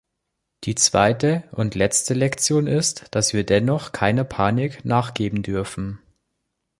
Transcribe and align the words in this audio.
Die 0.63 0.73
zweite 0.73 1.43
und 1.51 1.75
letzte 1.75 2.15
Lektion 2.15 2.65
ist, 2.65 3.05
dass 3.13 3.33
wir 3.33 3.43
dennoch 3.45 3.91
keiner 3.91 4.23
Panik 4.23 4.83
nachgeben 4.83 5.43
dürfen. 5.43 5.99